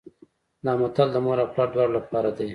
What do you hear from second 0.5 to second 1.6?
دا متل د مور او